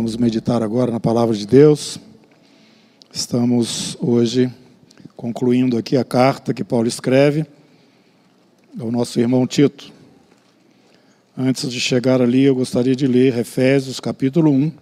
[0.00, 2.00] Vamos meditar agora na palavra de Deus.
[3.12, 4.50] Estamos hoje
[5.14, 7.44] concluindo aqui a carta que Paulo escreve
[8.78, 9.92] ao nosso irmão Tito.
[11.36, 14.72] Antes de chegar ali, eu gostaria de ler Efésios capítulo 1.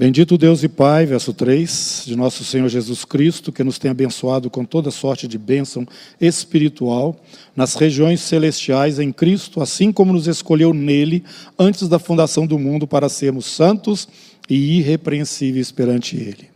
[0.00, 4.48] Bendito Deus e Pai, verso 3, de nosso Senhor Jesus Cristo, que nos tem abençoado
[4.48, 5.86] com toda sorte de bênção
[6.18, 7.14] espiritual
[7.54, 11.22] nas regiões celestiais em Cristo, assim como nos escolheu nele
[11.58, 14.08] antes da fundação do mundo para sermos santos
[14.48, 16.48] e irrepreensíveis perante Ele.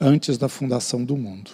[0.00, 1.50] Antes da fundação do mundo.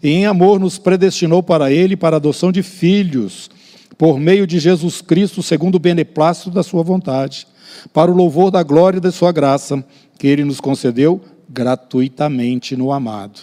[0.00, 3.50] E em amor nos predestinou para Ele para a adoção de filhos,
[3.98, 7.44] por meio de Jesus Cristo, segundo o beneplácito da Sua vontade,
[7.92, 9.84] para o louvor da glória da Sua graça
[10.18, 13.40] que ele nos concedeu gratuitamente no amado,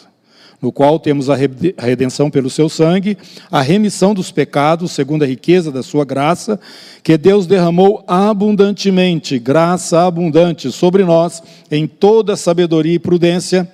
[0.61, 3.17] no qual temos a redenção pelo seu sangue,
[3.49, 6.59] a remissão dos pecados, segundo a riqueza da sua graça,
[7.01, 13.67] que Deus derramou abundantemente, graça abundante sobre nós, em toda sabedoria e prudência,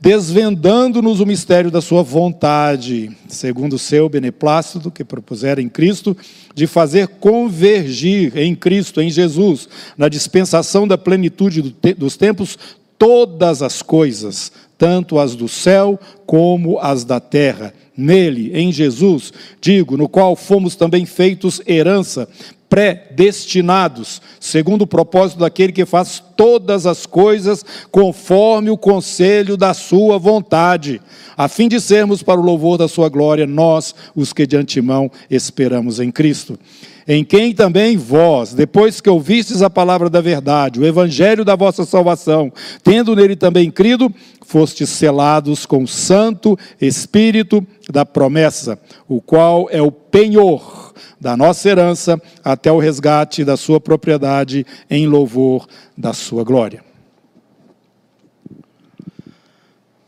[0.00, 6.16] desvendando-nos o mistério da sua vontade, segundo o seu beneplácito que propusera em Cristo,
[6.54, 12.58] de fazer convergir em Cristo, em Jesus, na dispensação da plenitude dos tempos,
[12.98, 17.72] todas as coisas, tanto as do céu como as da terra.
[17.96, 22.28] Nele, em Jesus, digo, no qual fomos também feitos herança,
[22.74, 30.18] predestinados, segundo o propósito daquele que faz todas as coisas conforme o conselho da sua
[30.18, 31.00] vontade,
[31.36, 35.08] a fim de sermos para o louvor da sua glória, nós, os que de antemão
[35.30, 36.58] esperamos em Cristo.
[37.06, 41.84] Em quem também vós, depois que ouvistes a palavra da verdade, o evangelho da vossa
[41.84, 42.52] salvação,
[42.82, 44.12] tendo nele também crido,
[44.44, 50.83] fostes selados com o Santo Espírito da promessa, o qual é o penhor
[51.20, 56.84] da nossa herança até o resgate da sua propriedade em louvor da sua glória.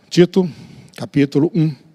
[0.08, 0.48] Tito,
[0.96, 1.86] capítulo 1.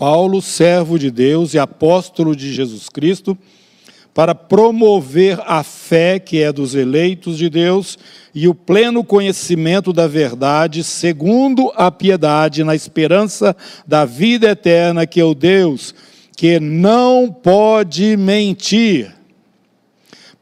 [0.00, 3.36] Paulo, servo de Deus e apóstolo de Jesus Cristo,
[4.12, 7.98] para promover a fé que é dos eleitos de Deus
[8.34, 13.56] e o pleno conhecimento da verdade, segundo a piedade, na esperança
[13.86, 15.94] da vida eterna, que é o Deus
[16.36, 19.14] que não pode mentir,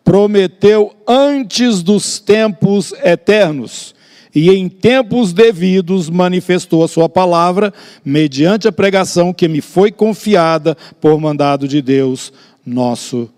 [0.04, 3.96] prometeu antes dos tempos eternos
[4.32, 7.74] e em tempos devidos manifestou a sua palavra,
[8.04, 12.32] mediante a pregação que me foi confiada por mandado de Deus,
[12.64, 13.28] nosso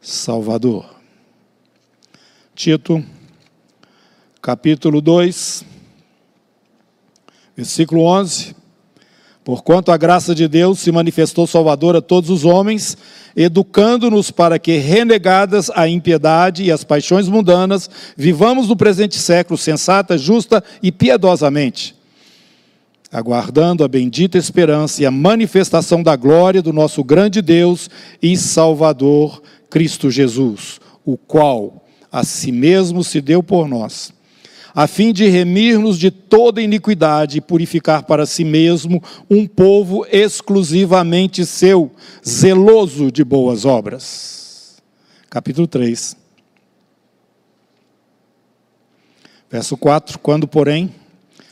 [0.00, 0.86] Salvador.
[2.54, 3.04] Tito,
[4.40, 5.64] capítulo 2,
[7.54, 8.56] versículo 11.
[9.44, 12.96] Porquanto a graça de Deus se manifestou salvadora a todos os homens,
[13.36, 20.16] educando-nos para que, renegadas a impiedade e as paixões mundanas, vivamos no presente século sensata,
[20.16, 21.94] justa e piedosamente,
[23.12, 27.90] aguardando a bendita esperança e a manifestação da glória do nosso grande Deus
[28.22, 34.12] e Salvador Cristo Jesus, o qual a si mesmo se deu por nós,
[34.74, 41.46] a fim de remir-nos de toda iniquidade e purificar para si mesmo um povo exclusivamente
[41.46, 41.90] seu,
[42.26, 44.82] zeloso de boas obras.
[45.28, 46.16] Capítulo 3.
[49.50, 50.94] Verso 4: Quando, porém,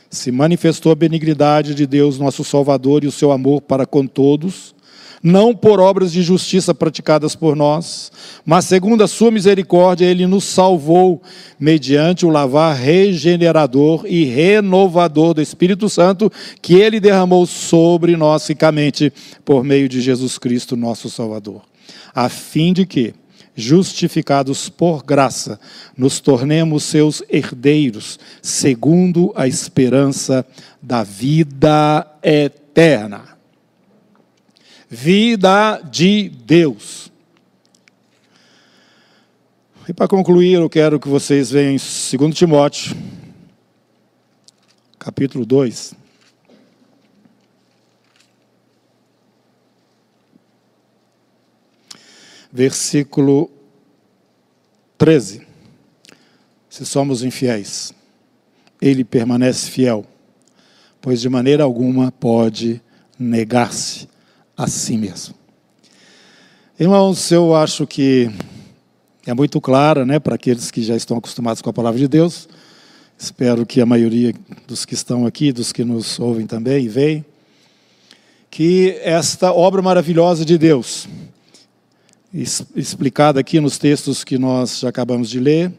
[0.09, 4.73] se manifestou a benignidade de Deus, nosso Salvador, e o seu amor para com todos,
[5.21, 8.11] não por obras de justiça praticadas por nós,
[8.45, 11.21] mas segundo a sua misericórdia, ele nos salvou
[11.59, 16.31] mediante o lavar regenerador e renovador do Espírito Santo
[16.61, 19.11] que ele derramou sobre nós ricamente
[19.43, 21.61] por meio de Jesus Cristo, nosso Salvador,
[22.13, 23.13] a fim de que
[23.55, 25.59] justificados por graça,
[25.97, 30.45] nos tornemos seus herdeiros, segundo a esperança
[30.81, 33.38] da vida eterna
[34.89, 37.11] vida de Deus.
[39.87, 42.95] E para concluir, eu quero que vocês vejam em 2 Timóteo,
[44.97, 45.93] capítulo 2.
[52.51, 53.51] Versículo
[54.97, 55.47] 13.
[56.67, 57.93] Se somos infiéis,
[58.81, 60.05] ele permanece fiel,
[60.99, 62.81] pois de maneira alguma pode
[63.17, 64.07] negar-se
[64.59, 65.33] a si mesmo.
[66.77, 68.29] Irmãos, eu acho que
[69.25, 72.49] é muito clara, né, para aqueles que já estão acostumados com a palavra de Deus.
[73.17, 74.33] Espero que a maioria
[74.67, 77.25] dos que estão aqui, dos que nos ouvem também e veem,
[78.51, 81.07] que esta obra maravilhosa de Deus,
[82.33, 85.71] explicada aqui nos textos que nós já acabamos de ler,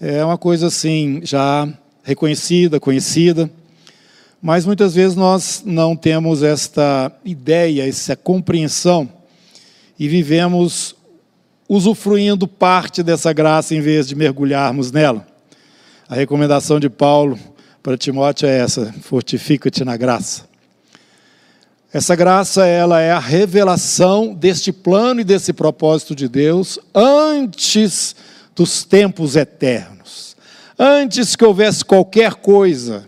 [0.00, 1.72] é uma coisa assim, já
[2.02, 3.48] reconhecida, conhecida,
[4.40, 9.08] mas muitas vezes nós não temos esta ideia, essa compreensão
[9.98, 10.94] e vivemos
[11.68, 15.26] usufruindo parte dessa graça em vez de mergulharmos nela.
[16.08, 17.38] A recomendação de Paulo
[17.82, 20.48] para Timóteo é essa: fortifica-te na graça.
[21.92, 28.14] Essa graça, ela é a revelação deste plano e desse propósito de Deus antes
[28.54, 30.36] dos tempos eternos.
[30.78, 33.06] Antes que houvesse qualquer coisa,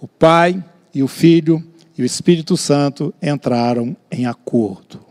[0.00, 0.62] o Pai
[0.94, 1.62] e o Filho
[1.96, 5.04] e o Espírito Santo entraram em acordo.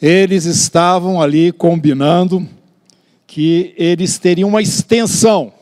[0.00, 2.48] Eles estavam ali combinando
[3.26, 5.52] que eles teriam uma extensão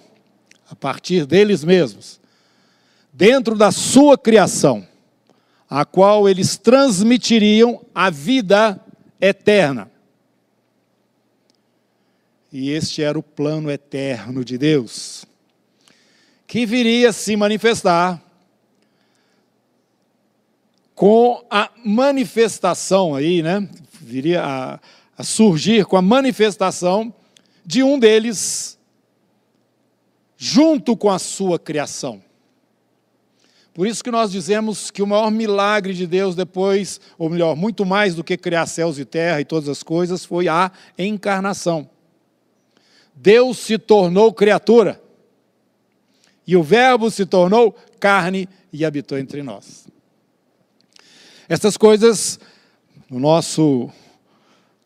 [0.71, 2.21] a partir deles mesmos,
[3.13, 4.87] dentro da sua criação,
[5.69, 8.81] a qual eles transmitiriam a vida
[9.21, 9.91] eterna.
[12.53, 15.27] E este era o plano eterno de Deus,
[16.49, 18.21] que viria se manifestar
[20.95, 23.69] com a manifestação aí, né?
[24.01, 24.81] Viria a,
[25.17, 27.15] a surgir com a manifestação
[27.65, 28.79] de um deles
[30.39, 32.23] junto com a sua criação.
[33.75, 37.85] Por isso que nós dizemos que o maior milagre de Deus depois, ou melhor, muito
[37.85, 41.91] mais do que criar céus e terra e todas as coisas, foi a encarnação.
[43.15, 45.08] Deus se tornou criatura.
[46.49, 49.87] E o Verbo se tornou carne e habitou entre nós.
[51.47, 52.41] Essas coisas,
[53.11, 53.91] no nosso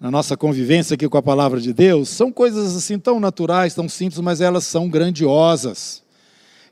[0.00, 3.88] na nossa convivência aqui com a palavra de Deus, são coisas assim tão naturais, tão
[3.88, 6.02] simples, mas elas são grandiosas.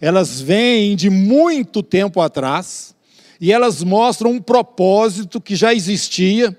[0.00, 2.92] Elas vêm de muito tempo atrás
[3.40, 6.58] e elas mostram um propósito que já existia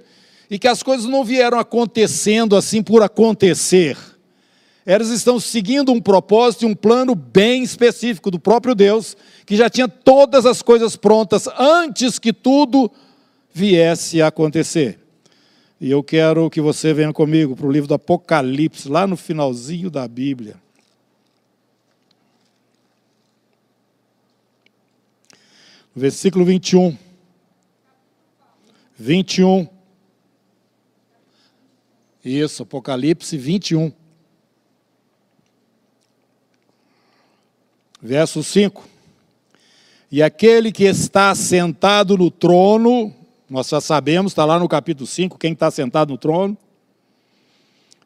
[0.50, 3.98] e que as coisas não vieram acontecendo assim por acontecer.
[4.86, 9.70] Elas estão seguindo um propósito e um plano bem específico do próprio Deus, que já
[9.70, 12.92] tinha todas as coisas prontas antes que tudo
[13.54, 15.00] viesse a acontecer.
[15.80, 19.90] E eu quero que você venha comigo para o livro do Apocalipse, lá no finalzinho
[19.90, 20.56] da Bíblia.
[25.96, 26.98] Versículo 21.
[28.98, 29.68] 21.
[32.24, 33.92] Isso, Apocalipse 21.
[38.02, 38.88] Verso 5.
[40.12, 43.14] E aquele que está sentado no trono
[43.52, 46.58] nós já sabemos, está lá no capítulo 5, quem está sentado no trono.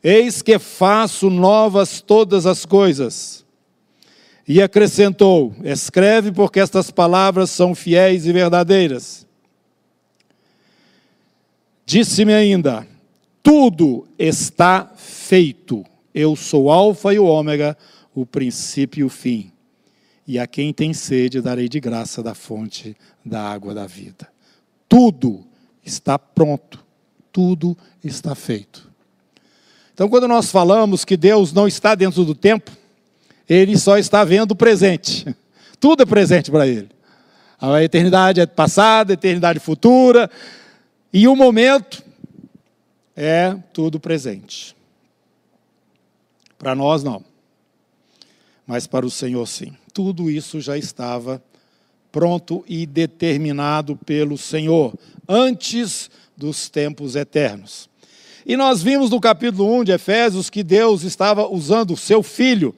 [0.03, 3.45] Eis que faço novas todas as coisas.
[4.47, 9.27] E acrescentou: Escreve, porque estas palavras são fiéis e verdadeiras.
[11.85, 12.87] Disse-me ainda:
[13.43, 15.85] Tudo está feito.
[16.11, 17.77] Eu sou Alfa e o Ômega,
[18.15, 19.51] o princípio e o fim.
[20.27, 24.35] E a quem tem sede darei de graça da fonte da água da vida
[24.95, 25.45] tudo
[25.83, 26.83] está pronto,
[27.29, 28.89] tudo está feito.
[29.93, 32.71] Então, quando nós falamos que Deus não está dentro do tempo,
[33.47, 35.25] Ele só está vendo o presente.
[35.81, 36.89] Tudo é presente para Ele.
[37.59, 40.31] A eternidade é passada, a eternidade futura,
[41.11, 42.01] e o momento
[43.15, 44.75] é tudo presente.
[46.57, 47.23] Para nós, não.
[48.65, 49.75] Mas para o Senhor, sim.
[49.95, 51.41] Tudo isso já estava
[52.11, 54.93] pronto e determinado pelo Senhor,
[55.25, 57.87] antes dos tempos eternos.
[58.45, 62.75] E nós vimos no capítulo 1 de Efésios que Deus estava usando o seu filho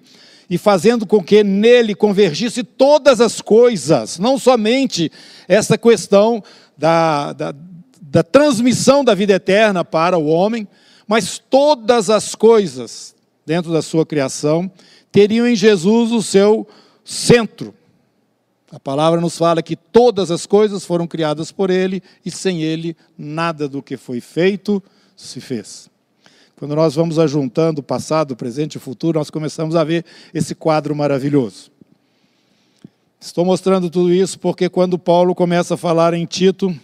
[0.48, 5.12] e fazendo com que nele convergisse todas as coisas, não somente
[5.48, 6.44] essa questão
[6.78, 7.56] da, da,
[8.00, 10.68] da transmissão da vida eterna para o homem,
[11.08, 14.72] mas todas as coisas dentro da sua criação
[15.12, 16.68] teriam em Jesus o seu
[17.08, 17.74] centro.
[18.70, 22.98] A palavra nos fala que todas as coisas foram criadas por Ele e sem Ele
[23.18, 24.84] nada do que foi feito
[25.16, 25.90] se fez.
[26.58, 30.04] Quando nós vamos ajuntando o passado, o presente e o futuro, nós começamos a ver
[30.34, 31.72] esse quadro maravilhoso.
[33.22, 36.78] Estou mostrando tudo isso porque quando Paulo começa a falar em Tito,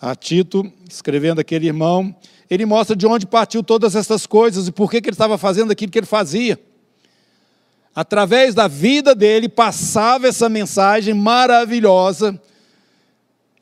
[0.00, 2.14] a Tito, escrevendo aquele irmão,
[2.48, 5.72] ele mostra de onde partiu todas essas coisas e por que, que ele estava fazendo
[5.72, 6.58] aquilo que ele fazia
[7.94, 12.40] através da vida dele, passava essa mensagem maravilhosa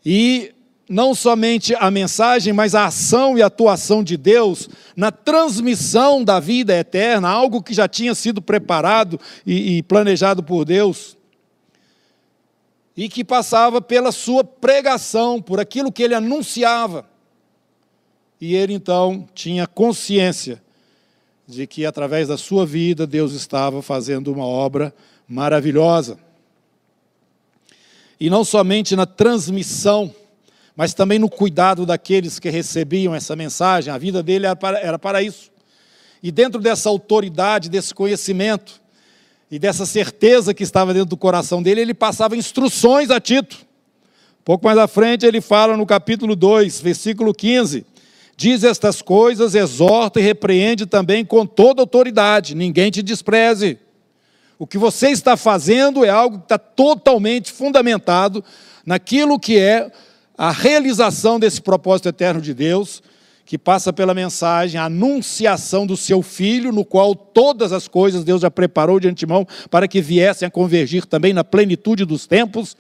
[0.05, 0.55] e
[0.89, 6.77] não somente a mensagem, mas a ação e atuação de Deus na transmissão da vida
[6.77, 11.17] eterna, algo que já tinha sido preparado e, e planejado por Deus,
[12.97, 17.09] e que passava pela sua pregação, por aquilo que ele anunciava.
[18.41, 20.61] E ele então tinha consciência
[21.51, 24.95] de que através da sua vida Deus estava fazendo uma obra
[25.29, 26.19] maravilhosa.
[28.19, 30.15] E não somente na transmissão,
[30.77, 34.99] mas também no cuidado daqueles que recebiam essa mensagem, a vida dele era para, era
[34.99, 35.51] para isso.
[36.23, 38.81] E dentro dessa autoridade, desse conhecimento
[39.51, 43.67] e dessa certeza que estava dentro do coração dele, ele passava instruções a Tito.
[44.45, 47.85] Pouco mais à frente ele fala no capítulo 2, versículo 15:
[48.41, 53.79] Diz estas coisas, exorta e repreende também com toda autoridade, ninguém te despreze.
[54.59, 58.43] O que você está fazendo é algo que está totalmente fundamentado
[58.87, 59.93] naquilo que é
[60.39, 63.03] a realização desse propósito eterno de Deus,
[63.45, 68.41] que passa pela mensagem, a anunciação do seu filho, no qual todas as coisas Deus
[68.41, 72.75] já preparou de antemão para que viessem a convergir também na plenitude dos tempos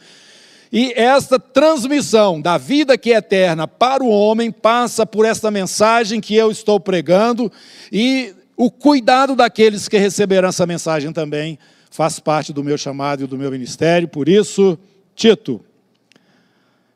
[0.72, 6.20] e esta transmissão da vida que é eterna para o homem passa por esta mensagem
[6.20, 7.50] que eu estou pregando
[7.90, 11.58] e o cuidado daqueles que receberão essa mensagem também
[11.90, 14.06] faz parte do meu chamado e do meu ministério.
[14.06, 14.78] Por isso,
[15.16, 15.60] Tito,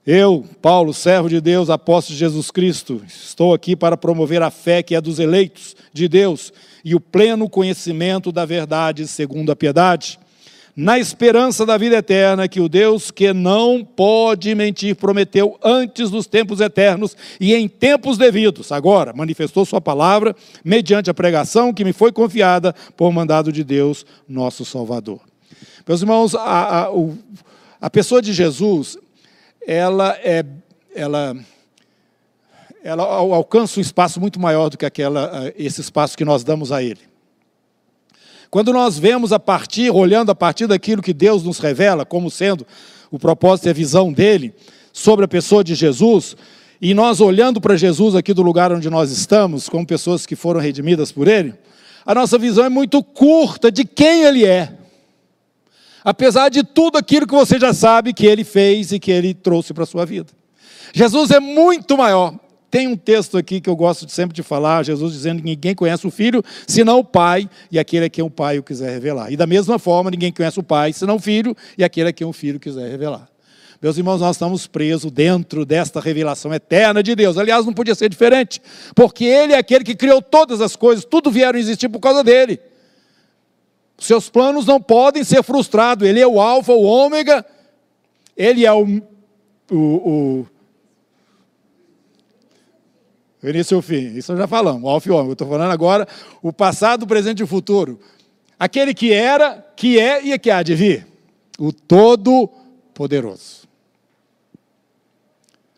[0.06, 4.82] eu, Paulo, servo de Deus, apóstolo de Jesus Cristo, estou aqui para promover a fé
[4.82, 6.52] que é dos eleitos de Deus
[6.84, 10.20] e o pleno conhecimento da verdade segundo a piedade
[10.76, 16.26] na esperança da vida eterna que o Deus que não pode mentir prometeu antes dos
[16.26, 18.72] tempos eternos e em tempos devidos.
[18.72, 24.04] Agora, manifestou Sua palavra mediante a pregação que me foi confiada por mandado de Deus,
[24.28, 25.20] nosso Salvador.
[25.86, 26.88] Meus irmãos, a, a,
[27.80, 28.98] a pessoa de Jesus,
[29.66, 30.44] ela é.
[30.96, 31.36] Ela,
[32.84, 36.82] ela alcança um espaço muito maior do que aquela, esse espaço que nós damos a
[36.82, 37.00] ele.
[38.50, 42.66] Quando nós vemos a partir, olhando a partir daquilo que Deus nos revela como sendo
[43.10, 44.54] o propósito e a visão dele
[44.92, 46.36] sobre a pessoa de Jesus,
[46.80, 50.60] e nós olhando para Jesus aqui do lugar onde nós estamos, como pessoas que foram
[50.60, 51.54] redimidas por ele,
[52.04, 54.72] a nossa visão é muito curta de quem ele é.
[56.04, 59.72] Apesar de tudo aquilo que você já sabe que ele fez e que ele trouxe
[59.72, 60.30] para a sua vida.
[60.92, 62.34] Jesus é muito maior.
[62.74, 66.04] Tem um texto aqui que eu gosto sempre de falar, Jesus dizendo que ninguém conhece
[66.08, 69.30] o Filho, senão o Pai, e aquele a quem o Pai o quiser revelar.
[69.30, 72.26] E da mesma forma, ninguém conhece o Pai, senão o Filho, e aquele a quem
[72.26, 73.28] o Filho quiser revelar.
[73.80, 77.38] Meus irmãos, nós estamos presos dentro desta revelação eterna de Deus.
[77.38, 78.60] Aliás, não podia ser diferente,
[78.92, 82.58] porque Ele é aquele que criou todas as coisas, tudo vieram existir por causa dele.
[83.98, 86.08] Seus planos não podem ser frustrados.
[86.08, 87.46] Ele é o Alfa, o Ômega,
[88.36, 89.00] Ele é o,
[89.70, 90.46] o, o
[93.44, 94.16] o início e o fim.
[94.16, 95.18] Isso já falamos, o alfa e o.
[95.18, 96.08] Eu estou falando agora
[96.42, 98.00] o passado, o presente e o futuro.
[98.58, 101.06] Aquele que era, que é e que há de vir.
[101.58, 103.68] O Todo-Poderoso.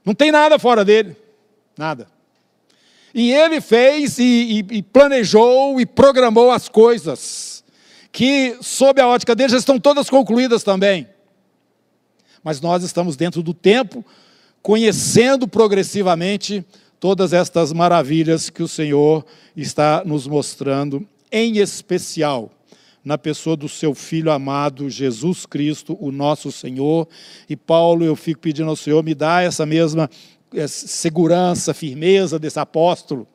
[0.04, 1.16] Não tem nada fora dele.
[1.76, 2.06] Nada.
[3.12, 4.22] E ele fez e,
[4.70, 7.64] e, e, planejou e programou as coisas,
[8.12, 11.08] que, sob a ótica dele, já estão todas concluídas também.
[12.44, 14.04] Mas nós estamos dentro do tempo,
[14.62, 16.64] conhecendo progressivamente
[16.98, 19.24] todas estas maravilhas que o Senhor
[19.56, 22.50] está nos mostrando, em especial
[23.06, 27.06] na pessoa do seu filho amado Jesus Cristo, o nosso Senhor.
[27.48, 30.10] E Paulo, eu fico pedindo ao Senhor, me dá essa mesma
[30.52, 33.28] eh, segurança, firmeza desse apóstolo.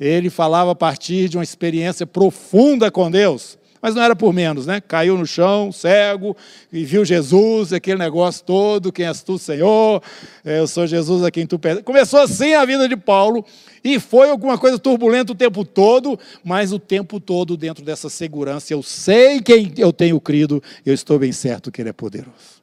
[0.00, 3.56] Ele falava a partir de uma experiência profunda com Deus.
[3.80, 4.80] Mas não era por menos, né?
[4.80, 6.36] Caiu no chão, cego,
[6.72, 10.02] e viu Jesus, aquele negócio todo, quem és tu, Senhor?
[10.44, 11.84] É, eu sou Jesus a quem tu perdes.
[11.84, 13.44] Começou assim a vida de Paulo,
[13.84, 18.72] e foi alguma coisa turbulenta o tempo todo, mas o tempo todo dentro dessa segurança.
[18.72, 22.58] Eu sei quem eu tenho crido, eu estou bem certo que Ele é poderoso.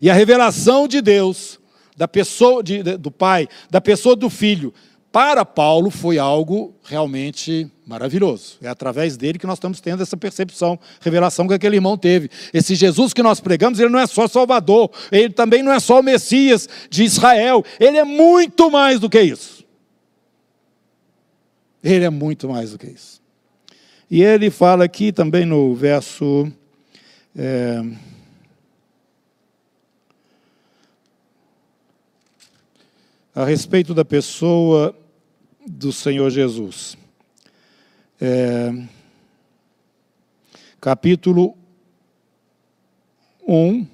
[0.00, 1.60] E a revelação de Deus,
[1.96, 4.72] da pessoa de, do Pai, da pessoa do Filho,
[5.12, 8.58] para Paulo foi algo realmente maravilhoso.
[8.62, 12.30] É através dele que nós estamos tendo essa percepção, revelação que aquele irmão teve.
[12.54, 15.98] Esse Jesus que nós pregamos, ele não é só Salvador, ele também não é só
[15.98, 19.64] o Messias de Israel, ele é muito mais do que isso.
[21.82, 23.20] Ele é muito mais do que isso.
[24.08, 26.50] E ele fala aqui também no verso.
[27.34, 27.82] É,
[33.34, 34.94] a respeito da pessoa
[35.70, 36.96] do Senhor Jesus.
[38.20, 38.72] É,
[40.80, 41.56] capítulo
[43.46, 43.86] 1.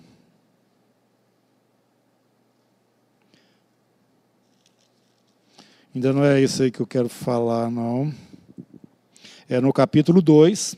[5.95, 8.12] Ainda não é isso aí que eu quero falar, não.
[9.49, 10.76] É no capítulo 2,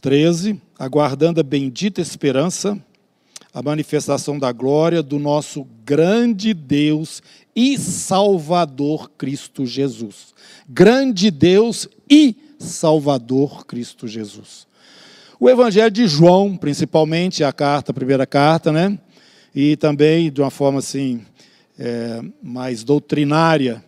[0.00, 0.60] 13.
[0.78, 2.82] Aguardando a bendita esperança,
[3.52, 7.22] a manifestação da glória do nosso grande Deus
[7.54, 10.34] e Salvador Cristo Jesus.
[10.68, 14.66] Grande Deus e Salvador Cristo Jesus.
[15.38, 18.98] O Evangelho de João, principalmente, a carta, a primeira carta, né?
[19.54, 21.22] E também, de uma forma assim,
[21.78, 23.82] é, mais doutrinária,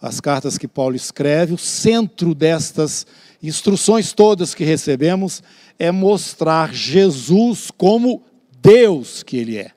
[0.00, 3.06] as cartas que Paulo escreve, o centro destas
[3.42, 5.42] instruções todas que recebemos
[5.78, 8.22] é mostrar Jesus como
[8.60, 9.70] Deus que Ele é.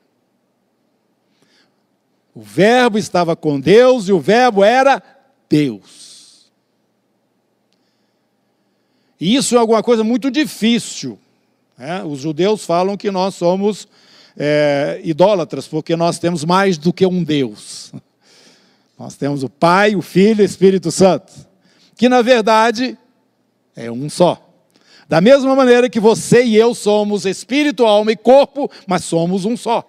[2.36, 5.02] O Verbo estava com Deus e o Verbo era
[5.50, 6.52] Deus.
[9.20, 11.18] E isso é alguma coisa muito difícil.
[11.78, 12.04] Né?
[12.04, 13.88] Os judeus falam que nós somos
[14.36, 17.94] é, idólatras porque nós temos mais do que um Deus.
[18.98, 21.34] Nós temos o Pai, o Filho e o Espírito Santo,
[21.98, 22.98] que na verdade
[23.76, 24.42] é um só.
[25.10, 29.58] Da mesma maneira que você e eu somos espírito, alma e corpo, mas somos um
[29.58, 29.84] só.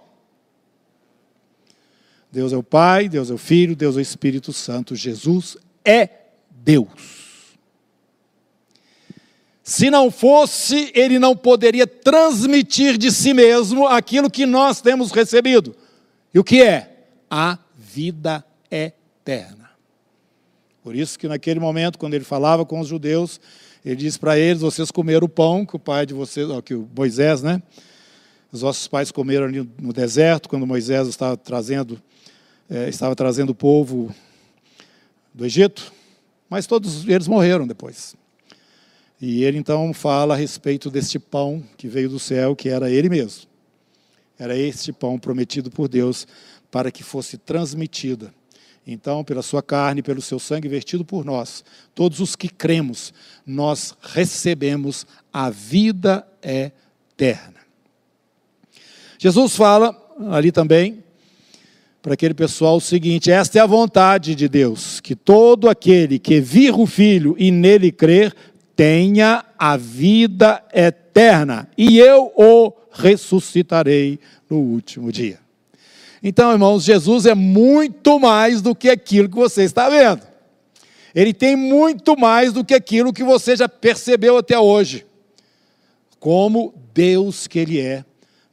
[2.37, 4.95] Deus é o Pai, Deus é o Filho, Deus é o Espírito Santo.
[4.95, 6.07] Jesus é
[6.50, 7.57] Deus.
[9.62, 15.75] Se não fosse, ele não poderia transmitir de si mesmo aquilo que nós temos recebido.
[16.35, 17.07] E o que é?
[17.31, 19.71] A vida eterna.
[20.83, 23.40] Por isso que naquele momento, quando ele falava com os judeus,
[23.83, 26.87] ele diz para eles: vocês comeram o pão que o pai de vocês, que o
[26.95, 27.62] Moisés, né?
[28.52, 31.99] Os nossos pais comeram ali no deserto quando Moisés estava trazendo,
[32.68, 34.14] é, estava trazendo o povo
[35.32, 35.92] do Egito,
[36.49, 38.14] mas todos eles morreram depois.
[39.20, 43.08] E ele então fala a respeito deste pão que veio do céu, que era ele
[43.08, 43.44] mesmo.
[44.38, 46.26] Era este pão prometido por Deus
[46.70, 48.32] para que fosse transmitida
[48.87, 53.12] então, pela sua carne, pelo seu sangue vertido por nós, todos os que cremos,
[53.44, 57.57] nós recebemos a vida eterna.
[59.18, 59.96] Jesus fala
[60.31, 61.02] ali também
[62.07, 66.40] para aquele pessoal o seguinte: esta é a vontade de Deus, que todo aquele que
[66.40, 68.33] vir o Filho e nele crer
[68.77, 75.40] tenha a vida eterna, e eu o ressuscitarei no último dia.
[76.23, 80.23] Então, irmãos, Jesus é muito mais do que aquilo que você está vendo.
[81.12, 85.05] Ele tem muito mais do que aquilo que você já percebeu até hoje.
[86.21, 88.05] Como Deus que Ele é,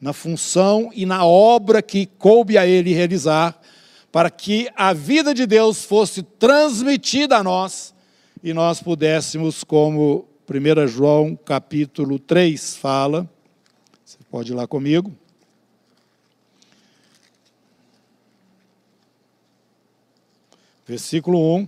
[0.03, 3.57] na função e na obra que coube a Ele realizar,
[4.11, 7.95] para que a vida de Deus fosse transmitida a nós
[8.43, 13.29] e nós pudéssemos, como 1 João capítulo 3 fala,
[14.03, 15.09] você pode ir lá comigo.
[20.85, 21.67] Versículo 1.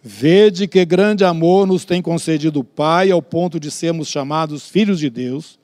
[0.00, 5.00] Vede que grande amor nos tem concedido o Pai, ao ponto de sermos chamados filhos
[5.00, 5.57] de Deus.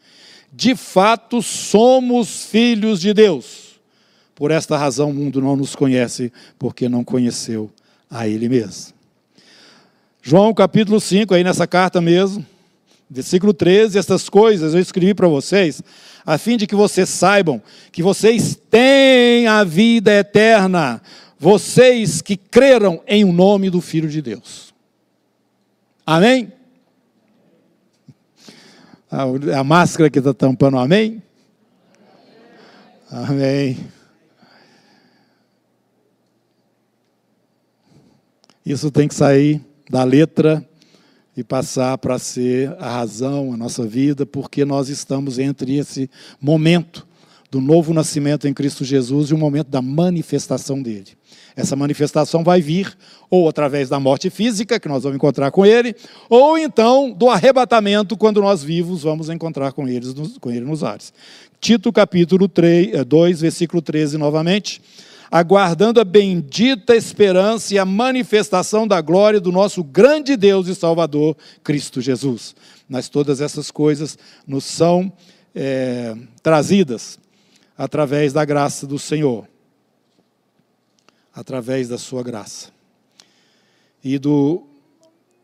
[0.56, 3.80] De fato, somos filhos de Deus.
[4.34, 7.70] Por esta razão, o mundo não nos conhece, porque não conheceu
[8.10, 8.94] a Ele mesmo.
[10.22, 12.44] João capítulo 5, aí nessa carta mesmo,
[13.10, 15.82] versículo 13: Estas coisas eu escrevi para vocês,
[16.24, 17.60] a fim de que vocês saibam
[17.92, 21.02] que vocês têm a vida eterna
[21.44, 24.72] vocês que creram em o nome do Filho de Deus.
[26.06, 26.50] Amém?
[29.14, 31.22] A, a máscara que está tampando, amém?
[33.08, 33.78] Amém.
[38.66, 40.68] Isso tem que sair da letra
[41.36, 47.06] e passar para ser a razão, a nossa vida, porque nós estamos entre esse momento
[47.52, 51.12] do novo nascimento em Cristo Jesus e o momento da manifestação dele.
[51.56, 52.96] Essa manifestação vai vir
[53.30, 55.94] ou através da morte física, que nós vamos encontrar com ele,
[56.28, 61.12] ou então do arrebatamento, quando nós vivos vamos encontrar com, eles, com ele nos ares.
[61.60, 64.82] Tito capítulo 3, 2, eh, versículo 13 novamente.
[65.30, 71.36] Aguardando a bendita esperança e a manifestação da glória do nosso grande Deus e Salvador,
[71.62, 72.54] Cristo Jesus.
[72.88, 75.12] Mas todas essas coisas nos são
[75.54, 77.18] é, trazidas
[77.76, 79.46] através da graça do Senhor
[81.34, 82.68] através da sua graça.
[84.02, 84.62] E do,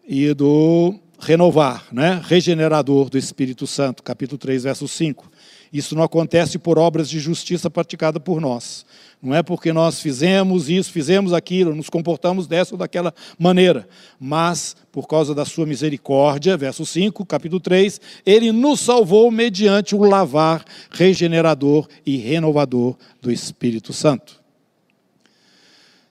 [0.07, 2.21] e do renovar, né?
[2.25, 5.31] regenerador do Espírito Santo, capítulo 3, verso 5.
[5.73, 8.85] Isso não acontece por obras de justiça praticada por nós.
[9.23, 13.87] Não é porque nós fizemos isso, fizemos aquilo, nos comportamos dessa ou daquela maneira,
[14.19, 20.03] mas por causa da sua misericórdia, verso 5, capítulo 3, ele nos salvou mediante o
[20.03, 24.40] lavar regenerador e renovador do Espírito Santo.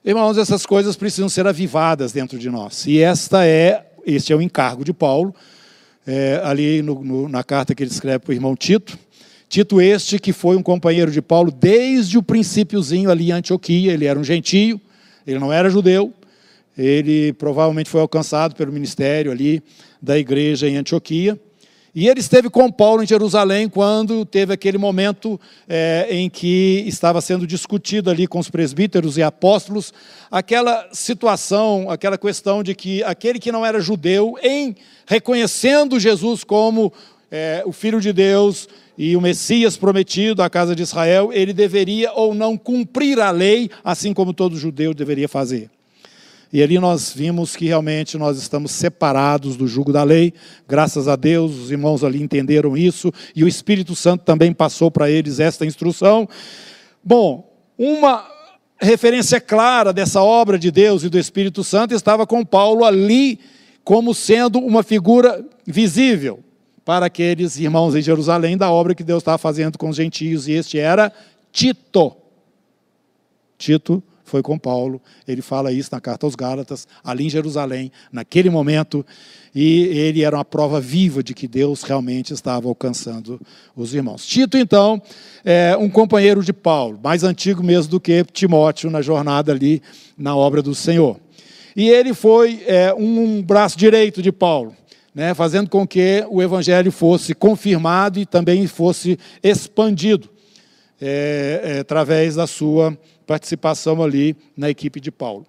[0.02, 2.86] Irmãos, essas coisas precisam ser avivadas dentro de nós.
[2.86, 5.34] E esta é, este é o encargo de Paulo,
[6.06, 8.98] é, ali no, no, na carta que ele escreve para o irmão Tito.
[9.46, 14.06] Tito este que foi um companheiro de Paulo desde o princípiozinho ali em Antioquia, ele
[14.06, 14.80] era um gentio,
[15.26, 16.14] ele não era judeu,
[16.78, 19.62] ele provavelmente foi alcançado pelo ministério ali
[20.00, 21.38] da igreja em Antioquia.
[21.92, 27.20] E ele esteve com Paulo em Jerusalém quando teve aquele momento é, em que estava
[27.20, 29.92] sendo discutido ali com os presbíteros e apóstolos
[30.30, 36.92] aquela situação, aquela questão de que aquele que não era judeu, em reconhecendo Jesus como
[37.28, 42.12] é, o Filho de Deus e o Messias prometido à casa de Israel, ele deveria
[42.12, 45.70] ou não cumprir a lei, assim como todo judeu deveria fazer.
[46.52, 50.34] E ali nós vimos que realmente nós estamos separados do jugo da lei,
[50.66, 55.08] graças a Deus, os irmãos ali entenderam isso, e o Espírito Santo também passou para
[55.08, 56.28] eles esta instrução.
[57.04, 58.28] Bom, uma
[58.80, 63.38] referência clara dessa obra de Deus e do Espírito Santo estava com Paulo ali,
[63.84, 66.40] como sendo uma figura visível
[66.84, 70.52] para aqueles irmãos em Jerusalém da obra que Deus estava fazendo com os gentios, e
[70.52, 71.12] este era
[71.52, 72.16] Tito.
[73.56, 78.48] Tito foi com Paulo, ele fala isso na carta aos Gálatas, ali em Jerusalém, naquele
[78.48, 79.04] momento,
[79.52, 83.40] e ele era uma prova viva de que Deus realmente estava alcançando
[83.74, 84.24] os irmãos.
[84.24, 85.02] Tito, então,
[85.44, 89.82] é um companheiro de Paulo, mais antigo mesmo do que Timóteo na jornada ali
[90.16, 91.18] na obra do Senhor.
[91.74, 94.74] E ele foi é, um braço direito de Paulo.
[95.12, 100.30] Né, fazendo com que o evangelho fosse confirmado e também fosse expandido
[101.00, 102.96] é, é, através da sua
[103.30, 105.46] participação ali na equipe de Paulo.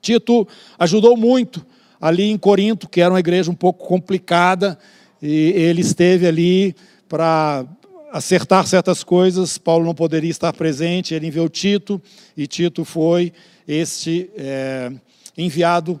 [0.00, 1.62] Tito ajudou muito
[2.00, 4.78] ali em Corinto, que era uma igreja um pouco complicada,
[5.20, 6.74] e ele esteve ali
[7.06, 7.66] para
[8.10, 9.58] acertar certas coisas.
[9.58, 12.00] Paulo não poderia estar presente, ele enviou Tito,
[12.34, 13.30] e Tito foi
[13.68, 14.90] este é,
[15.36, 16.00] enviado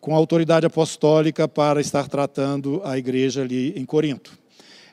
[0.00, 4.36] com autoridade apostólica para estar tratando a igreja ali em Corinto.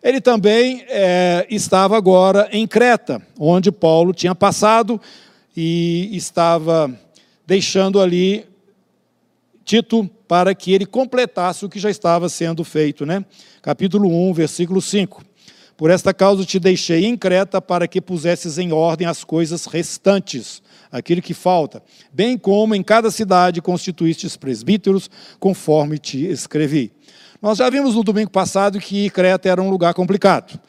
[0.04, 5.00] Ele também é, estava agora em Creta, onde Paulo tinha passado
[5.56, 6.94] e estava
[7.46, 8.46] deixando ali
[9.64, 13.24] Tito para que ele completasse o que já estava sendo feito, né?
[13.62, 15.24] Capítulo 1, versículo 5.
[15.78, 20.62] Por esta causa te deixei em Creta para que pusesses em ordem as coisas restantes,
[20.92, 26.92] aquilo que falta, bem como em cada cidade constituístes presbíteros, conforme te escrevi.
[27.42, 30.60] Nós já vimos no domingo passado que Creta era um lugar complicado.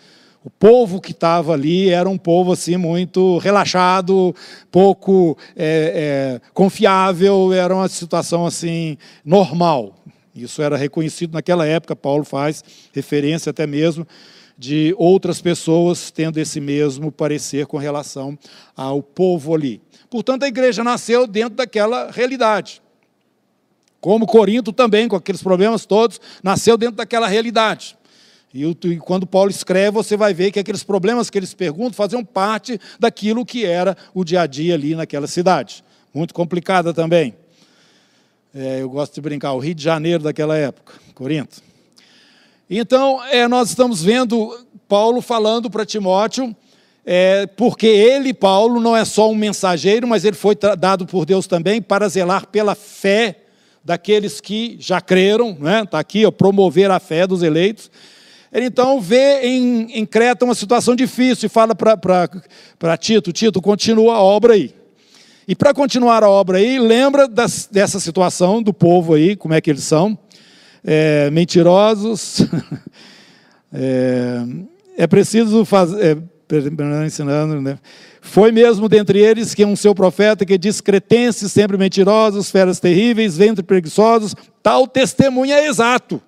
[0.44, 4.36] O povo que estava ali era um povo assim muito relaxado,
[4.70, 9.94] pouco é, é, confiável, era uma situação assim normal.
[10.36, 11.96] Isso era reconhecido naquela época.
[11.96, 14.06] Paulo faz referência até mesmo
[14.58, 18.38] de outras pessoas tendo esse mesmo parecer com relação
[18.76, 19.80] ao povo ali.
[20.10, 22.82] Portanto, a igreja nasceu dentro daquela realidade.
[23.98, 27.96] Como Corinto também, com aqueles problemas todos, nasceu dentro daquela realidade.
[28.54, 32.80] E, quando Paulo escreve, você vai ver que aqueles problemas que eles perguntam faziam parte
[33.00, 35.82] daquilo que era o dia a dia ali naquela cidade.
[36.14, 37.34] Muito complicada também.
[38.54, 41.60] É, eu gosto de brincar, o Rio de Janeiro daquela época, Corinto.
[42.70, 46.54] Então, é, nós estamos vendo Paulo falando para Timóteo,
[47.04, 51.48] é, porque ele, Paulo, não é só um mensageiro, mas ele foi dado por Deus
[51.48, 53.40] também para zelar pela fé
[53.84, 55.84] daqueles que já creram, está né?
[55.84, 57.90] Tá aqui, ó, promover a fé dos eleitos.
[58.54, 64.14] Ele então vê em, em Creta uma situação difícil e fala para Tito: Tito, continua
[64.14, 64.72] a obra aí.
[65.48, 69.60] E para continuar a obra aí, lembra das, dessa situação do povo aí, como é
[69.60, 70.16] que eles são,
[70.84, 72.42] é, mentirosos.
[73.74, 74.44] é,
[74.98, 76.16] é, preciso fazer.
[76.16, 76.34] É,
[77.04, 77.78] ensinando, né?
[78.20, 83.36] Foi mesmo dentre eles que um seu profeta que diz cretenses, sempre mentirosos, feras terríveis,
[83.36, 86.22] ventre preguiçosos, tal testemunha é exato.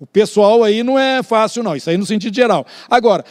[0.00, 2.64] O pessoal aí não é fácil, não, isso aí no sentido geral.
[2.88, 3.24] Agora,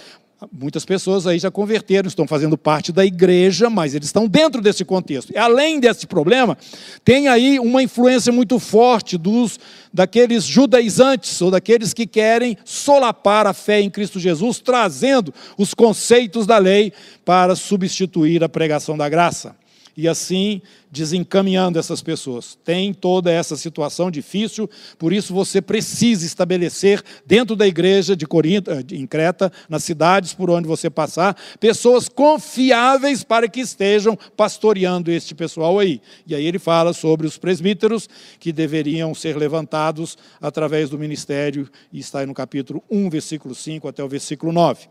[0.52, 4.86] muitas pessoas aí já converteram, estão fazendo parte da igreja, mas eles estão dentro desse
[4.86, 5.32] contexto.
[5.34, 6.58] E além desse problema,
[7.04, 9.60] tem aí uma influência muito forte dos
[9.94, 16.46] daqueles judaizantes ou daqueles que querem solapar a fé em Cristo Jesus, trazendo os conceitos
[16.46, 16.94] da lei
[17.26, 19.56] para substituir a pregação da graça.
[19.98, 22.58] E assim desencaminhando essas pessoas.
[22.64, 28.72] Tem toda essa situação difícil, por isso você precisa estabelecer dentro da igreja de Corinto,
[28.72, 35.12] eh, em Creta, nas cidades por onde você passar, pessoas confiáveis para que estejam pastoreando
[35.12, 36.02] este pessoal aí.
[36.26, 42.00] E aí ele fala sobre os presbíteros que deveriam ser levantados através do ministério, e
[42.00, 44.88] está aí no capítulo 1, versículo 5 até o versículo 9.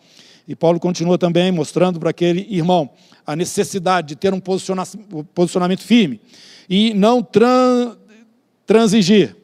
[0.46, 2.90] E Paulo continua também mostrando para aquele irmão
[3.26, 6.20] a necessidade de ter um posicionamento firme
[6.68, 7.96] e não tran,
[8.64, 9.36] transigir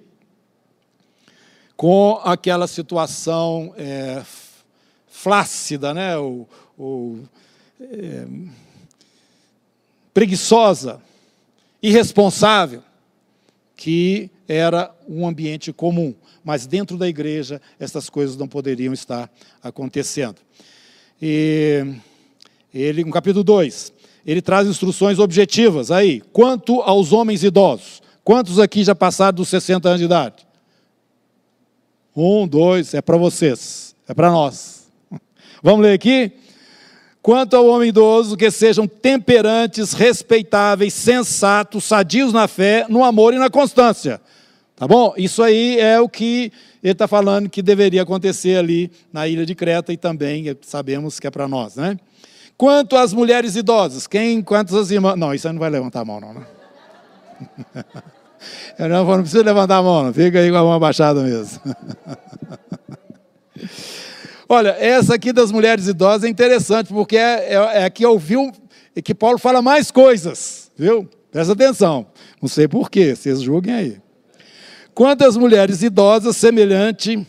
[1.76, 4.22] com aquela situação é,
[5.08, 6.16] flácida, né?
[6.16, 6.46] o,
[6.78, 7.18] o
[7.80, 8.26] é,
[10.14, 11.00] preguiçosa,
[11.82, 12.82] irresponsável,
[13.76, 16.14] que era um ambiente comum.
[16.44, 19.28] Mas dentro da igreja, essas coisas não poderiam estar
[19.62, 20.36] acontecendo.
[21.24, 21.86] E
[22.74, 23.92] ele, no capítulo 2,
[24.26, 28.02] ele traz instruções objetivas aí, quanto aos homens idosos.
[28.24, 30.46] Quantos aqui já passaram dos 60 anos de idade?
[32.14, 34.88] Um, dois, é para vocês, é para nós.
[35.62, 36.32] Vamos ler aqui?
[37.22, 43.38] Quanto ao homem idoso, que sejam temperantes, respeitáveis, sensatos, sadios na fé, no amor e
[43.38, 44.20] na constância.
[44.76, 45.14] Tá bom?
[45.16, 49.54] Isso aí é o que ele está falando que deveria acontecer ali na ilha de
[49.54, 51.96] Creta e também sabemos que é para nós, né?
[52.56, 55.16] Quanto às mulheres idosas, quem, quantas irmãs.
[55.16, 56.46] Não, isso aí não vai levantar a mão, não, né?
[58.78, 60.12] Eu não, não precisa levantar a mão, não.
[60.12, 61.60] fica aí com a mão abaixada mesmo.
[64.48, 68.50] Olha, essa aqui das mulheres idosas é interessante, porque é, é, é que ouviu
[69.02, 71.08] que Paulo fala mais coisas, viu?
[71.30, 72.06] Presta atenção.
[72.40, 74.02] Não sei porquê, vocês julguem aí.
[74.94, 77.26] Quanto às mulheres idosas, semelhante,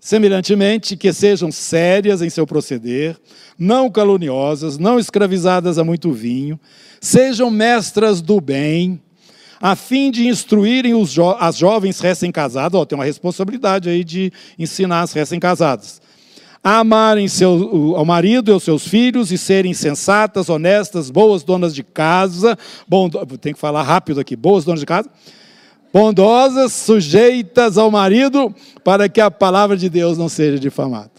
[0.00, 3.16] semelhantemente, que sejam sérias em seu proceder,
[3.56, 6.58] não caluniosas, não escravizadas a muito vinho,
[7.00, 9.00] sejam mestras do bem,
[9.60, 15.12] a fim de instruírem jo as jovens recém-casadas, tem uma responsabilidade aí de ensinar as
[15.12, 16.02] recém-casadas
[16.64, 21.74] a amarem seu, ao marido e aos seus filhos e serem sensatas, honestas, boas donas
[21.74, 25.10] de casa, bom, tem que falar rápido aqui, boas donas de casa,
[25.92, 31.10] bondosas, sujeitas ao marido, para que a palavra de Deus não seja difamada.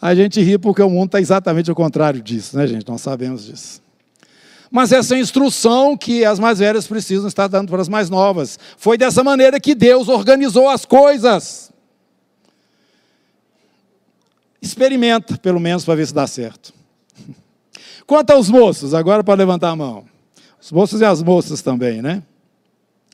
[0.00, 2.86] A gente ri porque o mundo está exatamente o contrário disso, né, gente?
[2.88, 3.82] Nós sabemos disso.
[4.70, 8.58] Mas essa é instrução que as mais velhas precisam estar dando para as mais novas.
[8.76, 11.72] Foi dessa maneira que Deus organizou as coisas.
[14.60, 16.77] Experimenta, pelo menos, para ver se dá certo.
[18.08, 20.04] Quanto aos moços, agora para levantar a mão.
[20.60, 22.24] Os moços e as moças também, né?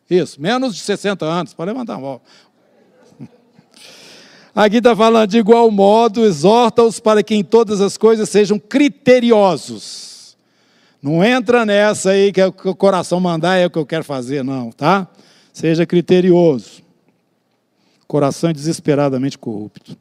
[0.09, 2.21] Isso, menos de 60 anos, para levantar a mão.
[4.57, 10.15] Aqui está falando de igual modo, exorta-os para que em todas as coisas sejam criteriosos
[11.05, 13.85] não entra nessa aí que, é o que o coração mandar é o que eu
[13.85, 15.07] quero fazer, não, tá?
[15.53, 16.83] Seja criterioso.
[18.09, 19.95] Coração é desesperadamente corrupto.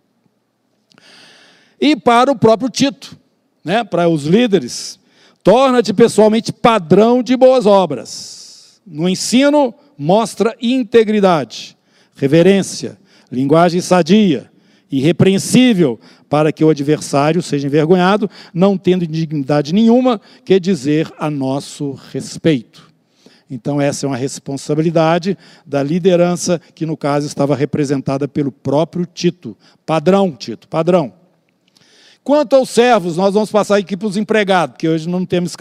[1.78, 3.20] E para o próprio Tito,
[3.64, 5.00] né, para os líderes,
[5.44, 8.82] torna-te pessoalmente padrão de boas obras.
[8.86, 11.78] No ensino, mostra integridade,
[12.16, 12.98] reverência,
[13.32, 14.52] linguagem sadia,
[14.92, 16.00] irrepreensível,
[16.30, 22.92] para que o adversário seja envergonhado, não tendo dignidade nenhuma que dizer a nosso respeito.
[23.50, 29.56] Então, essa é uma responsabilidade da liderança, que no caso estava representada pelo próprio Tito.
[29.86, 31.14] Padrão, Tito, padrão.
[32.24, 35.54] Quanto aos servos, nós vamos passar aqui para os empregados, porque hoje não temos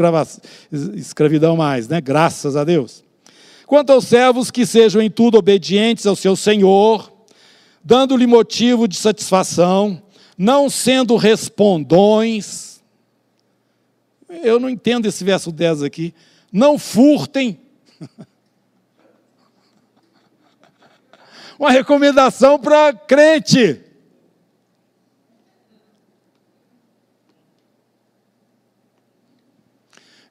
[0.95, 2.01] escravidão mais, né?
[2.01, 3.03] graças a Deus.
[3.67, 7.13] Quanto aos servos, que sejam em tudo obedientes ao seu Senhor,
[7.83, 10.01] dando-lhe motivo de satisfação,
[10.39, 12.81] não sendo respondões.
[14.29, 16.15] Eu não entendo esse verso 10 aqui.
[16.53, 17.59] Não furtem.
[21.59, 23.81] Uma recomendação para crente.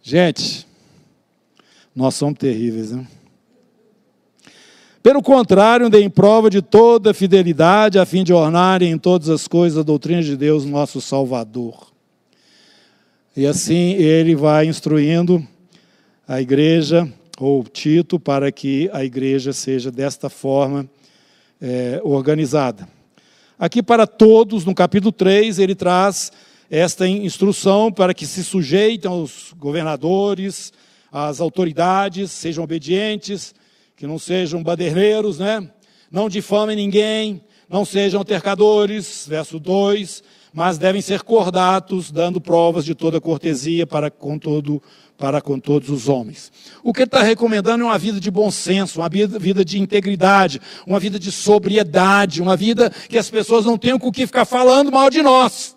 [0.04, 0.66] Gente,
[1.96, 3.06] nós somos terríveis, né?
[5.04, 9.80] Pelo contrário, deem prova de toda fidelidade, a fim de ornarem em todas as coisas
[9.80, 11.92] a doutrina de Deus, nosso Salvador.
[13.36, 15.46] E assim ele vai instruindo
[16.28, 20.88] a igreja, ou Tito, para que a igreja seja desta forma
[21.60, 22.88] é, organizada.
[23.58, 26.32] Aqui, para todos, no capítulo 3, ele traz
[26.72, 30.72] esta instrução para que se sujeitem aos governadores,
[31.12, 33.54] às autoridades, sejam obedientes
[33.98, 35.70] que não sejam baderneiros, né?
[36.10, 42.96] Não difamem ninguém, não sejam tercadores, verso 2, mas devem ser cordatos, dando provas de
[42.96, 44.82] toda cortesia para com, todo,
[45.18, 46.54] para com todos os homens.
[46.82, 50.62] O que ele está recomendando é uma vida de bom senso, uma vida de integridade,
[50.88, 54.46] uma vida de sobriedade, uma vida que as pessoas não tenham com o que ficar
[54.46, 55.76] falando mal de nós.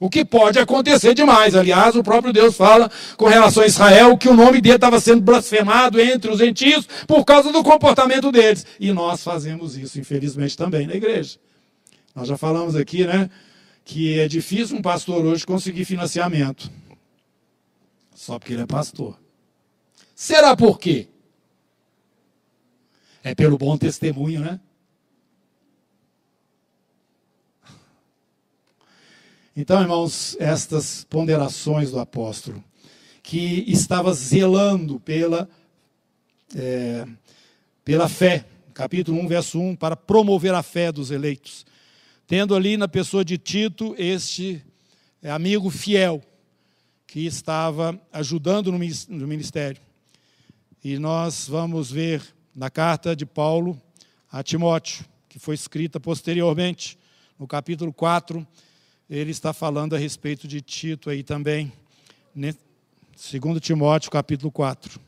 [0.00, 1.54] O que pode acontecer demais.
[1.54, 5.20] Aliás, o próprio Deus fala com relação a Israel que o nome dele estava sendo
[5.20, 8.66] blasfemado entre os gentios por causa do comportamento deles.
[8.80, 11.38] E nós fazemos isso, infelizmente, também na igreja.
[12.14, 13.28] Nós já falamos aqui, né?
[13.84, 16.70] que é difícil um pastor hoje conseguir financiamento.
[18.14, 19.18] Só porque ele é pastor.
[20.14, 21.08] Será por quê?
[23.22, 24.60] É pelo bom testemunho, né?
[29.56, 32.62] Então, irmãos, estas ponderações do apóstolo,
[33.20, 35.48] que estava zelando pela,
[36.54, 37.04] é,
[37.84, 41.66] pela fé, capítulo 1, verso 1, para promover a fé dos eleitos,
[42.28, 44.64] tendo ali na pessoa de Tito este
[45.20, 46.22] amigo fiel,
[47.04, 49.82] que estava ajudando no ministério.
[50.82, 52.22] E nós vamos ver
[52.54, 53.80] na carta de Paulo
[54.30, 56.96] a Timóteo, que foi escrita posteriormente,
[57.36, 58.46] no capítulo 4,
[59.10, 61.72] ele está falando a respeito de Tito aí também,
[63.16, 65.00] segundo Timóteo, capítulo 4.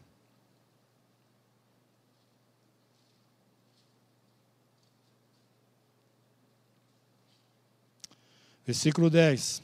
[8.67, 9.63] Versículo 10.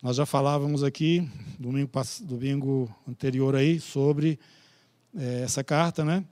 [0.00, 1.90] Nós já falávamos aqui, domingo,
[2.22, 4.38] domingo anterior aí, sobre
[5.16, 6.24] é, essa carta, né?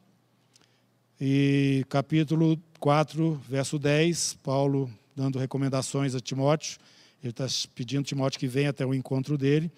[1.20, 6.78] E capítulo 4, verso 10, Paulo dando recomendações a Timóteo.
[7.22, 9.70] Ele está pedindo a Timóteo que venha até o encontro dele.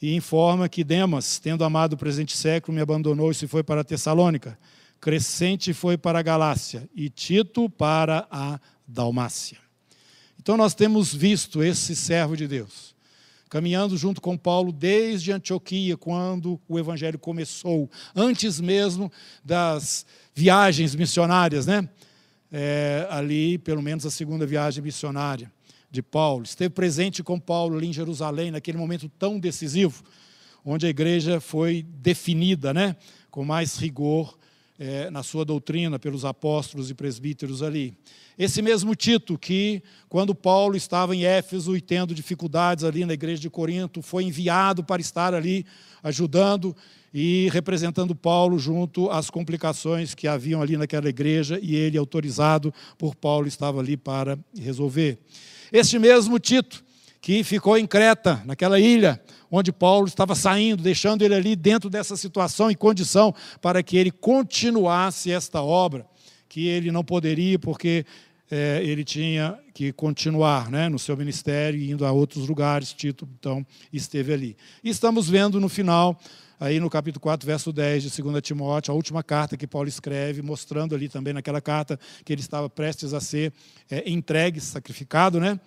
[0.00, 3.84] E informa que Demas, tendo amado o presente século, me abandonou e se foi para
[3.84, 4.58] Tessalônica.
[5.00, 9.58] Crescente foi para a Galácia e Tito para a Dalmácia.
[10.38, 12.94] Então nós temos visto esse servo de Deus
[13.54, 19.12] caminhando junto com Paulo desde Antioquia, quando o evangelho começou, antes mesmo
[19.44, 21.88] das viagens missionárias, né?
[22.56, 25.50] É, ali, pelo menos a segunda viagem missionária
[25.90, 26.44] de Paulo.
[26.44, 30.04] Esteve presente com Paulo ali em Jerusalém, naquele momento tão decisivo,
[30.64, 32.94] onde a igreja foi definida né,
[33.28, 34.38] com mais rigor
[34.78, 37.92] é, na sua doutrina pelos apóstolos e presbíteros ali.
[38.38, 43.42] Esse mesmo Tito, que quando Paulo estava em Éfeso e tendo dificuldades ali na igreja
[43.42, 45.66] de Corinto, foi enviado para estar ali
[46.04, 46.74] ajudando
[47.14, 53.14] e representando Paulo junto às complicações que haviam ali naquela igreja, e ele, autorizado por
[53.14, 55.16] Paulo, estava ali para resolver.
[55.72, 56.84] Este mesmo Tito,
[57.20, 62.16] que ficou em Creta, naquela ilha, onde Paulo estava saindo, deixando ele ali dentro dessa
[62.16, 66.04] situação e condição para que ele continuasse esta obra,
[66.48, 68.04] que ele não poderia, porque
[68.50, 72.92] é, ele tinha que continuar né, no seu ministério, indo a outros lugares.
[72.92, 74.56] Tito, então, esteve ali.
[74.82, 76.20] E estamos vendo no final
[76.64, 80.40] aí no capítulo 4, verso 10 de 2 Timóteo, a última carta que Paulo escreve,
[80.40, 83.52] mostrando ali também naquela carta que ele estava prestes a ser
[83.90, 85.60] é, entregue, sacrificado, né?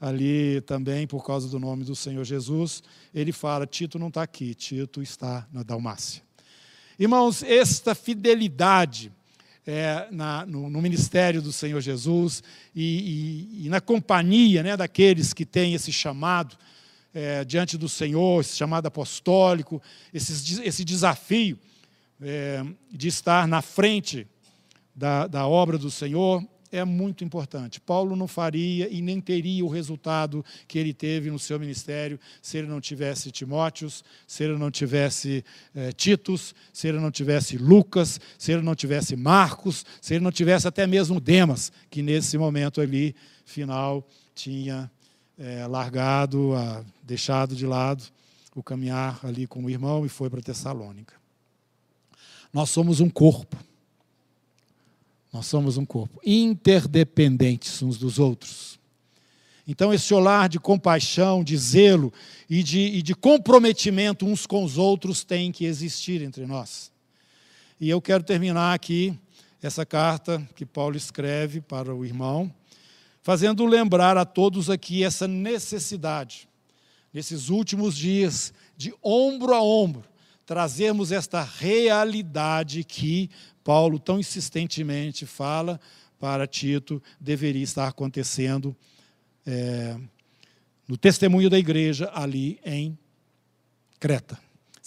[0.00, 2.82] Ali também, por causa do nome do Senhor Jesus,
[3.14, 6.22] ele fala: Tito não está aqui, Tito está na Dalmácia.
[6.98, 9.12] Irmãos, esta fidelidade
[9.66, 12.42] é, na, no, no, ministério do Senhor Jesus
[12.74, 16.56] e, e, e na companhia né, daqueles que têm esse chamado,
[17.14, 21.58] é, diante do Senhor, esse chamado apostólico, esse, esse desafio
[22.20, 24.26] é, de estar na frente
[24.94, 27.80] da, da obra do Senhor, é muito importante.
[27.80, 32.58] Paulo não faria e nem teria o resultado que ele teve no seu ministério se
[32.58, 35.44] ele não tivesse Timóteos, se ele não tivesse
[35.74, 40.32] é, Titus, se ele não tivesse Lucas, se ele não tivesse Marcos, se ele não
[40.32, 44.90] tivesse até mesmo Demas, que nesse momento ali, final, tinha
[45.38, 48.04] é, largado, a, deixado de lado
[48.54, 51.14] o caminhar ali com o irmão e foi para Tessalônica.
[52.52, 53.56] Nós somos um corpo.
[55.32, 58.78] Nós somos um corpo, interdependentes uns dos outros.
[59.66, 62.10] Então, esse olhar de compaixão, de zelo
[62.48, 66.90] e de, e de comprometimento uns com os outros tem que existir entre nós.
[67.78, 69.16] E eu quero terminar aqui
[69.62, 72.50] essa carta que Paulo escreve para o irmão,
[73.28, 76.48] fazendo lembrar a todos aqui essa necessidade,
[77.12, 80.02] nesses últimos dias, de ombro a ombro,
[80.46, 83.28] trazermos esta realidade que
[83.62, 85.78] Paulo tão insistentemente fala
[86.18, 88.74] para Tito deveria estar acontecendo
[89.44, 89.94] é,
[90.88, 92.96] no testemunho da igreja ali em
[94.00, 94.38] Creta.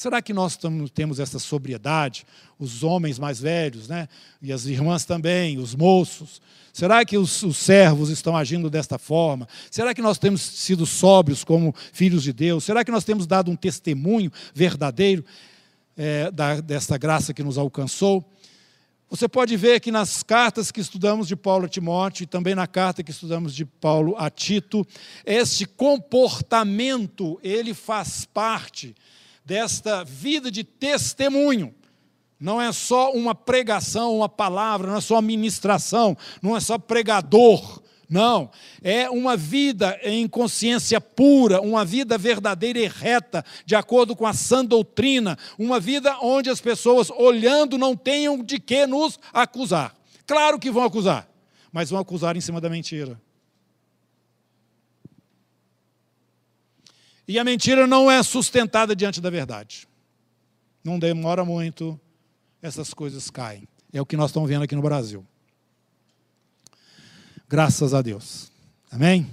[0.02, 0.58] Será que nós
[0.95, 2.26] temos essa sobriedade?
[2.58, 4.10] Os homens mais velhos, né?
[4.41, 6.41] E as irmãs também, os moços.
[6.74, 9.47] Será que os, os, servos estão agindo desta forma?
[9.70, 12.64] Será que nós temos sido sóbrios como filhos de Deus?
[12.64, 15.24] Será que nós temos dado um testemunho verdadeiro
[15.95, 18.28] é, da, desta graça que nos alcançou?
[19.08, 22.66] Você pode ver que nas cartas que estudamos de Paulo a Timóteo e também na
[22.66, 24.84] carta que estudamos de Paulo a Tito,
[25.24, 28.95] este comportamento, ele faz parte
[29.46, 31.74] desta vida de testemunho.
[32.39, 37.82] Não é só uma pregação, uma palavra, não é só ministração, não é só pregador,
[38.12, 38.52] Não,
[38.84, 44.34] é uma vida em consciência pura, uma vida verdadeira e reta, de acordo com a
[44.34, 49.96] sã doutrina, uma vida onde as pessoas olhando não tenham de que nos acusar.
[50.28, 51.26] Claro que vão acusar,
[51.72, 53.18] mas vão acusar em cima da mentira.
[57.28, 59.88] E a mentira não é sustentada diante da verdade.
[60.84, 62.00] Não demora muito,
[62.62, 63.68] essas coisas caem.
[63.94, 65.26] É o que nós estamos vendo aqui no Brasil.
[67.48, 68.52] Graças a Deus.
[68.90, 69.28] Amém?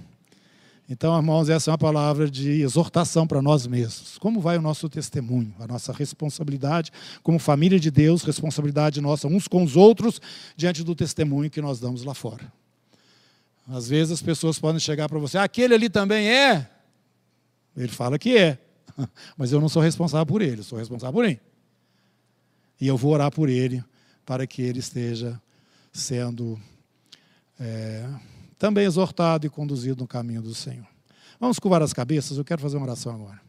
[0.91, 4.17] Então, irmãos, essa é uma palavra de exortação para nós mesmos.
[4.19, 6.91] Como vai o nosso testemunho, a nossa responsabilidade
[7.23, 10.19] como família de Deus, responsabilidade nossa uns com os outros,
[10.57, 12.51] diante do testemunho que nós damos lá fora.
[13.69, 16.71] Às vezes as pessoas podem chegar para você, aquele ali também é.
[17.79, 18.59] Ele fala que é,
[19.37, 21.39] mas eu não sou responsável por ele, sou responsável por mim.
[22.81, 23.83] E eu vou orar por ele
[24.27, 25.41] para que ele esteja
[25.93, 26.61] sendo
[27.59, 28.07] é,
[28.59, 30.87] também exortado e conduzido no caminho do Senhor.
[31.41, 33.41] Vamos curvar as cabeças, eu quero fazer uma oração agora.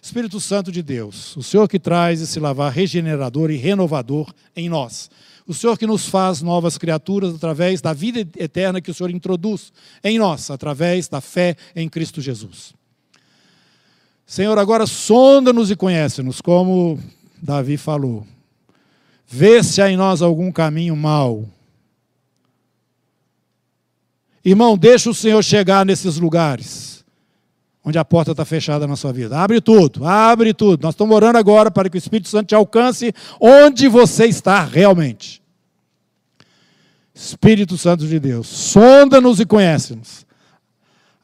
[0.00, 5.10] Espírito Santo de Deus, o Senhor que traz esse lavar regenerador e renovador em nós.
[5.44, 9.72] O Senhor que nos faz novas criaturas através da vida eterna que o Senhor introduz
[10.04, 12.77] em nós, através da fé em Cristo Jesus.
[14.28, 17.00] Senhor, agora sonda-nos e conhece-nos, como
[17.40, 18.26] Davi falou.
[19.26, 21.48] Vê se há em nós algum caminho mau.
[24.44, 26.98] Irmão, deixa o Senhor chegar nesses lugares
[27.82, 29.38] onde a porta está fechada na sua vida.
[29.38, 30.82] Abre tudo, abre tudo.
[30.82, 35.42] Nós estamos orando agora para que o Espírito Santo te alcance onde você está realmente.
[37.14, 40.26] Espírito Santo de Deus, sonda-nos e conhece-nos.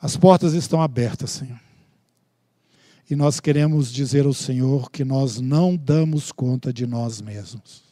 [0.00, 1.63] As portas estão abertas, Senhor.
[3.08, 7.82] E nós queremos dizer ao Senhor que nós não damos conta de nós mesmos.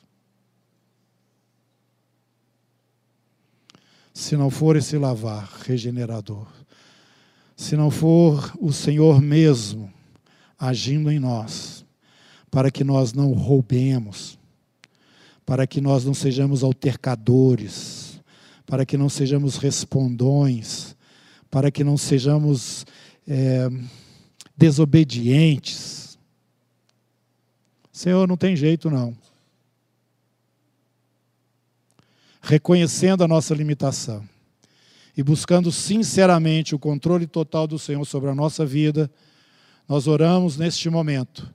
[4.15, 6.47] Se não for esse lavar regenerador,
[7.57, 9.93] se não for o Senhor mesmo
[10.59, 11.85] agindo em nós,
[12.51, 14.39] para que nós não roubemos,
[15.45, 18.21] para que nós não sejamos altercadores,
[18.65, 20.97] para que não sejamos respondões,
[21.51, 22.87] para que não sejamos.
[23.29, 23.69] É,
[24.57, 26.19] desobedientes.
[27.93, 29.17] Senhor, não tem jeito não.
[32.41, 34.27] Reconhecendo a nossa limitação
[35.17, 39.11] e buscando sinceramente o controle total do Senhor sobre a nossa vida,
[39.89, 41.53] nós oramos neste momento.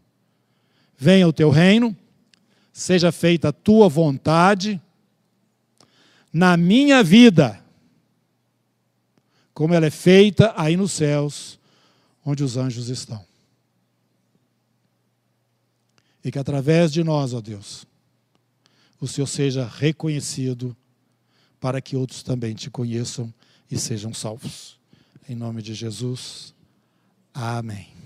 [0.97, 1.95] Venha o teu reino,
[2.71, 4.81] seja feita a tua vontade
[6.31, 7.59] na minha vida,
[9.53, 11.56] como ela é feita aí nos céus
[12.27, 13.25] onde os anjos estão.
[16.21, 17.87] E que através de nós, ó Deus,
[18.99, 20.75] o Senhor seja reconhecido
[21.57, 23.33] para que outros também te conheçam
[23.71, 24.77] e sejam salvos.
[25.29, 26.53] Em nome de Jesus.
[27.33, 27.96] Amém.